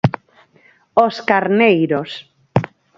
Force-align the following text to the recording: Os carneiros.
Os 1.05 1.15
carneiros. 1.29 2.11